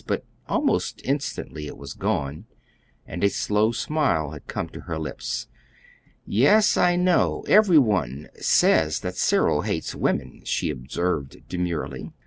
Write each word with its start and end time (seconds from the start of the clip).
But 0.07 0.25
almost 0.47 0.99
instantly 1.05 1.67
it 1.67 1.77
was 1.77 1.93
gone, 1.93 2.45
and 3.05 3.23
a 3.23 3.29
slow 3.29 3.71
smile 3.71 4.31
had 4.31 4.47
come 4.47 4.67
to 4.69 4.79
her 4.89 4.97
lips. 4.97 5.47
"Yes, 6.25 6.75
I 6.75 6.95
know. 6.95 7.45
Every 7.47 7.77
one 7.77 8.27
says 8.39 9.01
that 9.01 9.15
Cyril 9.15 9.61
hates 9.61 9.93
women," 9.93 10.41
she 10.43 10.71
observed 10.71 11.47
demurely. 11.47 12.13